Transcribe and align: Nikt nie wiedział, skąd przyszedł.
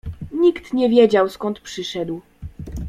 Nikt 0.31 0.73
nie 0.73 0.89
wiedział, 0.89 1.29
skąd 1.29 1.59
przyszedł. 1.59 2.21